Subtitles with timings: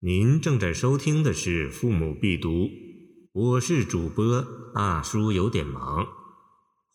[0.00, 2.50] 您正在收听的是《父母必读》，
[3.32, 4.44] 我是主播
[4.74, 6.06] 大叔，有点忙。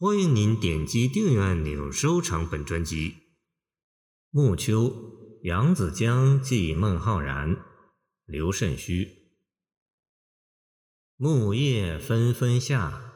[0.00, 3.14] 欢迎您点击订阅按钮，收藏本专辑。
[4.30, 4.92] 暮秋，
[5.44, 7.56] 扬子江寄孟浩然、
[8.26, 9.30] 刘慎虚。
[11.16, 13.12] 木叶纷纷下，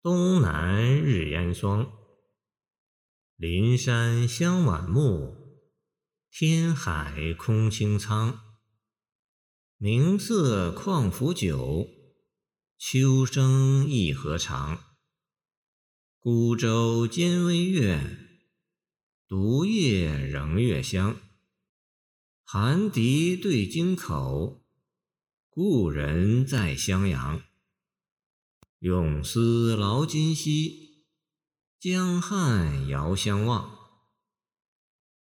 [0.00, 1.90] 东南日烟霜。
[3.36, 5.34] 林山香晚暮，
[6.30, 8.38] 天海空清苍。
[9.86, 11.90] 明色况浮酒，
[12.78, 14.82] 秋声亦何长。
[16.18, 18.00] 孤舟兼微月，
[19.28, 21.20] 独夜仍月香。
[22.44, 24.64] 寒笛对京口，
[25.50, 27.42] 故人在襄阳。
[28.78, 31.04] 永思劳今夕，
[31.78, 33.76] 江汉遥相望。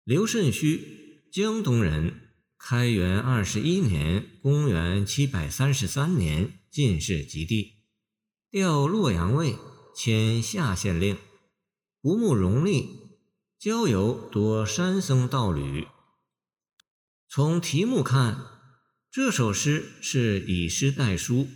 [0.05, 2.26] 刘慎虚，江东人。
[2.59, 7.75] 开元二十一年（公元七百三十三年），进士及第，
[8.51, 9.57] 调洛阳尉，
[9.95, 11.17] 迁下县令。
[12.01, 12.89] 不慕荣利，
[13.59, 15.87] 交游多山僧道侣。
[17.29, 18.39] 从题目看，
[19.11, 21.49] 这首诗是以诗代书。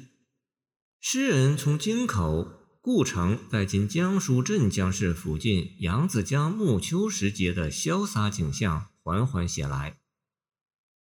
[1.00, 2.46] 诗人从京口
[2.80, 9.99] 故城，在今江苏镇江市附近扬子江暮秋时节的潇洒景象，缓缓写来。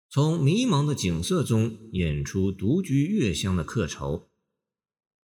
[0.09, 4.29] 从迷茫的景色中演出独居月乡的客愁，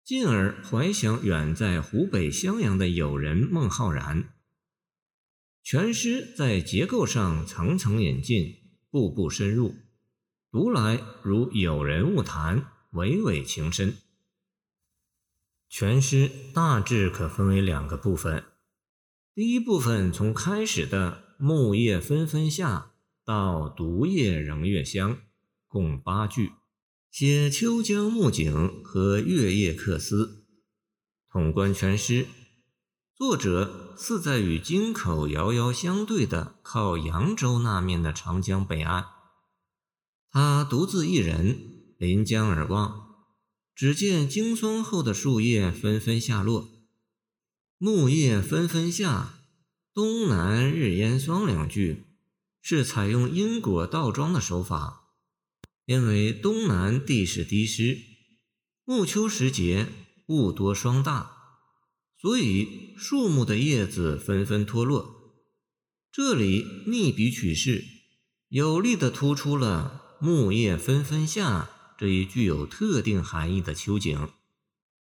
[0.02, 4.32] 进而怀想远在湖北襄阳的友人孟浩然。
[5.62, 8.56] 全诗在结构上层层演进，
[8.90, 9.76] 步步深入，
[10.50, 13.94] 读来如有人物谈，娓娓情深。
[15.68, 18.44] 全诗大致可分为两个部分，
[19.34, 22.92] 第一部分从开始的“木叶纷纷下”。
[23.24, 25.18] 到独夜仍月香，
[25.66, 26.52] 共八句，
[27.10, 30.44] 写秋江暮景和月夜客思。
[31.30, 32.26] 统观全诗，
[33.14, 39.06] 作者似在与京口遥遥相对的靠扬州那面的长江北岸。
[40.30, 43.14] 他独自一人临江而望，
[43.74, 46.68] 只见经霜后的树叶纷纷下落，
[47.78, 49.34] 木叶纷纷下，
[49.94, 52.06] 东南日烟霜两句。
[52.62, 55.08] 是采用因果倒装的手法，
[55.86, 57.98] 因为东南地势低湿，
[58.84, 59.86] 暮秋时节
[60.26, 61.32] 雾多霜大，
[62.20, 65.16] 所以树木的叶子纷纷脱落。
[66.12, 67.84] 这里逆笔取势，
[68.48, 74.28] 有力地突出了“木叶纷纷下”这一具有特定含义的秋景，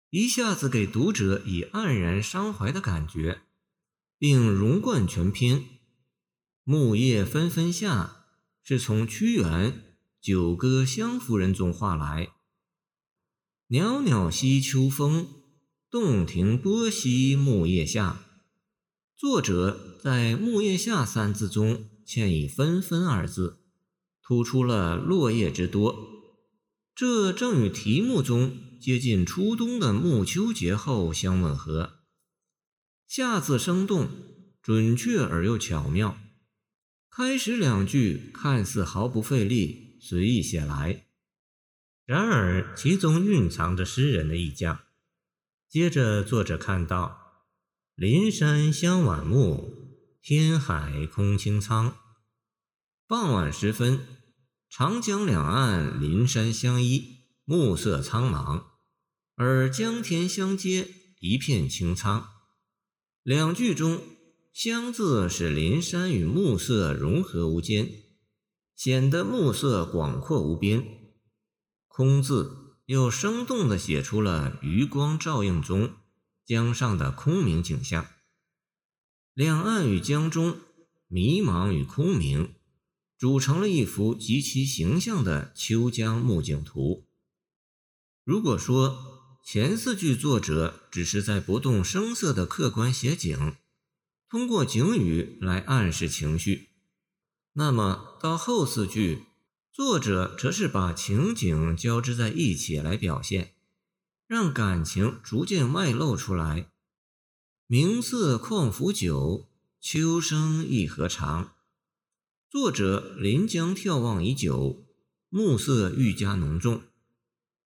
[0.10, 3.42] 一下子给读者以黯然伤怀的感觉，
[4.18, 5.75] 并融贯全篇。
[6.68, 8.26] 木叶纷纷下，
[8.64, 9.72] 是从屈原
[10.20, 12.31] 《九歌·湘夫人》中画来。
[13.68, 15.28] 袅袅兮秋风，
[15.92, 18.26] 洞庭波兮木叶下。
[19.16, 23.59] 作者在“木叶下”三字中嵌以“纷纷”二字，
[24.24, 25.96] 突出了落叶之多。
[26.96, 32.00] 这正与题目中接近初冬的暮秋节后相吻合。
[33.08, 34.09] 下字生动，
[34.64, 36.18] 准确而又巧妙。
[37.18, 41.06] 开始两句看似毫不费力，随意写来，
[42.03, 44.81] 然而其中蕴藏着诗人的意象。
[45.70, 47.46] 接着，作者看到
[47.96, 49.74] “林山香晚暮，
[50.22, 51.96] 天海空清苍”。
[53.08, 54.06] 傍晚时分，
[54.70, 58.66] 长江两岸林山相依，暮色苍茫，
[59.36, 60.90] 而江天相接，
[61.22, 62.30] 一片清苍。
[63.24, 64.02] 两句中。
[64.56, 67.92] 香字使林山与暮色融合无间，
[68.74, 71.12] 显得暮色广阔无边。
[71.90, 75.92] 空字又生动地写出了余光照映中
[76.46, 78.08] 江上的空明景象。
[79.34, 80.58] 两岸与江中，
[81.10, 82.56] 迷茫与空明，
[83.20, 87.06] 组成了一幅极其形象的秋江暮景图。
[88.24, 93.58] 如果说前四句作者只是在不动声色地客观写景，
[94.35, 96.67] 通过景语来暗示情绪，
[97.53, 99.28] 那么到后四句，
[99.72, 103.53] 作者则是把情景交织在一起来表现，
[104.28, 106.70] 让感情逐渐外露出来。
[107.67, 109.47] 明色况浮酒，
[109.79, 111.53] 秋声亦何长。
[112.49, 114.85] 作者临江眺望已久，
[115.29, 116.81] 暮色愈加浓重，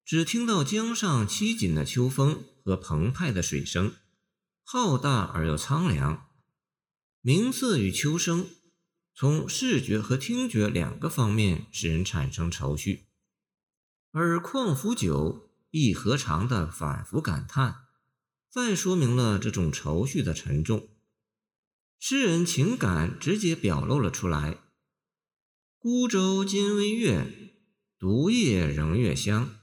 [0.06, 3.94] 只听到江上凄紧的秋风和澎湃的水声，
[4.63, 6.29] 浩大而又苍凉。
[7.21, 8.48] 明色与秋声，
[9.13, 13.07] 从视觉和听觉两个方面使人产生愁绪，
[14.12, 17.88] 而况福酒亦何尝的反复感叹，
[18.50, 20.88] 再说明了这种愁绪的沉重。
[22.00, 24.60] 诗人情感直接表露了出来
[25.77, 27.27] ：“孤舟今微月，
[28.00, 29.60] 独夜仍月香。”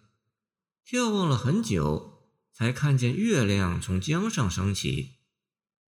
[0.86, 5.15] 眺望了很久，才看见月亮从江上升起，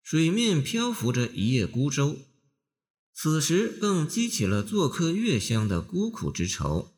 [0.08, 2.20] 水面漂浮着一叶孤舟。
[3.12, 6.94] 此时更激起了做客月乡的孤苦之愁。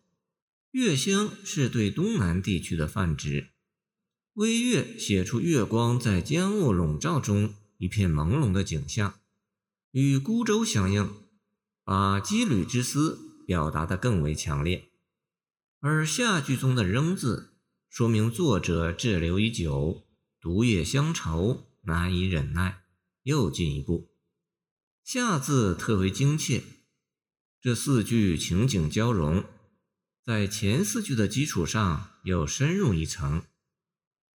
[0.72, 3.48] 月乡是对东南地区的泛指。
[4.34, 9.18] 微月写出月光在江雾笼罩中一片朦胧的景象，
[9.92, 11.10] 与孤舟相应，
[11.84, 14.90] 把羁旅之思表达得更为强烈。
[15.80, 17.54] 而下句中的“仍”字。
[17.88, 20.06] 说明作者滞留已久，
[20.42, 22.82] 独夜乡愁，难以忍耐。
[23.28, 24.10] 又进一步，
[25.04, 26.62] 下字特为精切。
[27.60, 29.44] 这四句情景交融，
[30.24, 33.42] 在前四句的基础上又深入一层，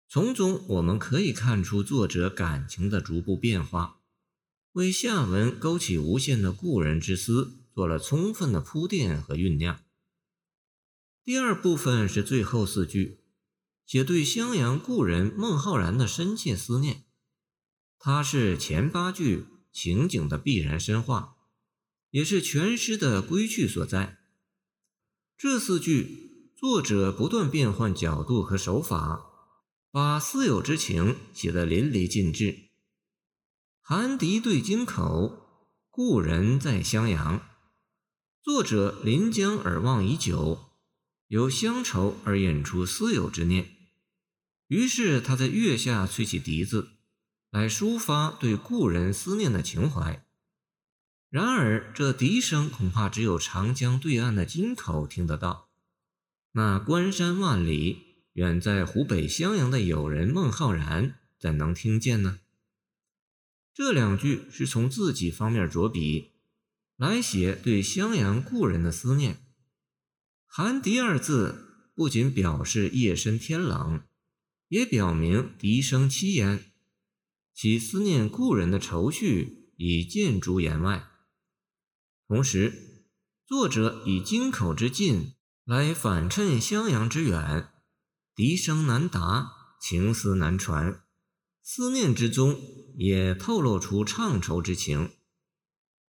[0.10, 4.02] 从中我们可以看出作者感情的逐步变化，
[4.74, 9.82] 为下文勾起无限的故人之思做了充分的铺垫和酝酿。
[11.24, 13.22] 第二部分是最后四句。
[13.86, 17.06] 写对襄阳故人孟浩然的深切思念，
[18.04, 21.36] 它是前八句情景的必然深化，
[22.10, 24.18] 也是全诗的归趣所在。
[25.38, 29.24] 这四句，作者不断变换角度和手法，
[29.92, 32.72] 把思友之情写得淋漓尽致。
[33.82, 37.48] 寒笛对京口，故人在襄阳。
[38.42, 40.72] 作者临江而望已久，
[41.28, 43.76] 由乡愁而引出思友之念。
[44.66, 46.94] 于是他在月下吹起笛子，
[47.52, 50.26] 来抒发对故人思念的情怀。
[51.30, 55.70] 然而这笛声恐怕只有长江对岸的京口听得到，
[56.54, 62.40] 那关山万里远在湖北襄阳的友人孟浩然怎能听见呢？
[63.74, 66.32] 这两句是从自己方面着笔，
[66.98, 69.46] 来写对襄阳故人的思念。
[70.46, 74.04] 寒笛二字不仅表示夜深天冷。
[74.68, 76.71] 也表明笛声凄严，
[77.54, 81.08] 其思念故人的愁绪已见诸言外。
[82.28, 83.06] 同时，
[83.46, 85.34] 作者以京口之近
[85.66, 87.70] 来反衬襄阳之远，
[88.34, 89.52] 笛声难达，
[89.82, 91.04] 情思难传，
[91.62, 92.60] 思念之中
[92.96, 95.12] 也透露出怅愁之情。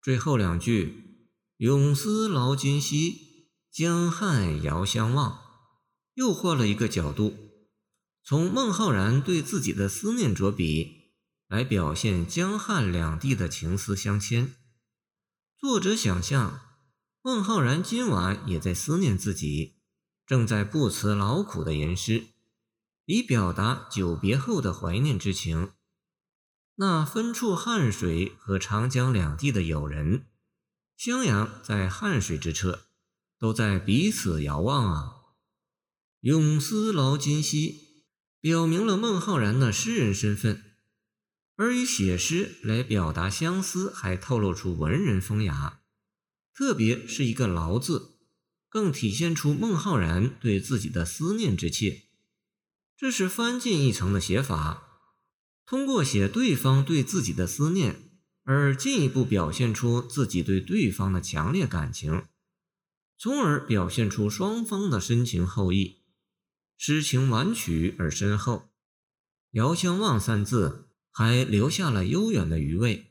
[0.02, 1.28] 最后两句
[1.58, 5.42] “永思劳今夕，江汉遥相望”，
[6.16, 7.36] 又换了一个角度。
[8.24, 11.05] 从孟浩然对自己的思念着笔，
[11.48, 14.54] 来表现江汉两地的情思相牵。
[15.58, 16.62] 作者想象
[17.22, 19.78] 孟浩然今晚也在思念自己，
[20.26, 22.28] 正在不辞劳苦的吟诗，
[23.06, 25.72] 以表达久别后的怀念之情。
[26.76, 30.28] 那分处汉水和长江两地的友人，
[30.98, 32.88] 襄阳在汉水之侧，
[33.40, 35.14] 都在彼此遥望啊。
[36.22, 37.84] 永思劳今夕。
[38.42, 40.65] 表明了孟浩然的诗人身份，
[41.56, 45.82] 而以写诗来表达相思，还透露出文人风雅。
[46.54, 48.18] 特别是一个“劳”字，
[48.70, 52.04] 更体现出孟浩然对自己的思念之切。
[52.98, 55.02] 这是翻进一层的写法，
[55.66, 58.10] 通过写对方对自己的思念，
[58.44, 62.24] 而进一步表现出自己对对方的强烈感情，
[63.18, 66.04] 从而表现出双方的深情厚谊。
[66.78, 68.70] 诗情婉曲而深厚
[69.52, 70.85] ，“遥相望”三字
[71.18, 73.06] 还留下了悠远的余味。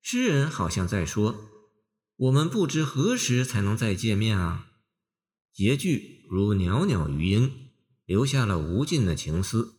[0.00, 1.36] 诗人好像在说
[2.16, 4.70] ：“我们不知何时才能再见面啊！”
[5.52, 7.68] 结句如袅袅余音，
[8.06, 9.74] 留下了无尽的情思。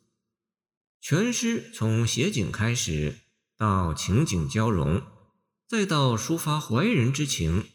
[1.01, 3.17] 全诗从写景开始，
[3.57, 5.01] 到情景交融，
[5.67, 7.65] 再到抒发怀人之情，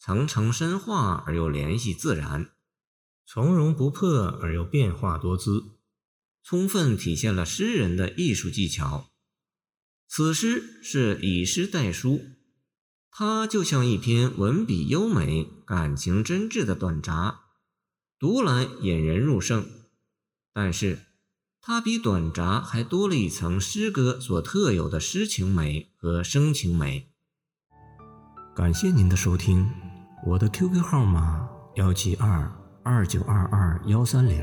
[0.00, 2.50] 层层深化而又联系自然。
[3.24, 5.79] 从容不迫而又变化多姿，
[6.42, 9.10] 充分体现了诗人的艺术技巧。
[10.08, 12.20] 此诗是以诗代书，
[13.10, 17.40] 它就像一篇文笔优美、感情真挚的短札，
[18.18, 19.68] 读来引人入胜。
[20.52, 20.98] 但是，
[21.60, 27.12] 它比短札还多了一层诗歌所特有的诗情美和声情美。
[28.56, 29.70] 感谢您的收听，
[30.26, 32.56] 我的 QQ 号码幺七二。
[32.82, 34.42] 二九二二幺三零，